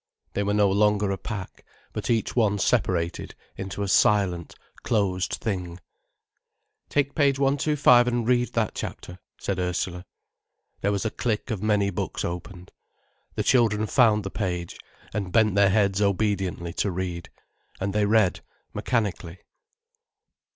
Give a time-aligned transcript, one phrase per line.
[0.33, 1.63] They were no longer a pack,
[1.93, 5.79] but each one separated into a silent, closed thing.
[6.89, 10.07] "Take page 125, and read that chapter," said Ursula.
[10.79, 12.71] There was a click of many books opened.
[13.35, 14.75] The children found the page,
[15.13, 17.29] and bent their heads obediently to read.
[17.79, 18.41] And they read,
[18.73, 19.37] mechanically.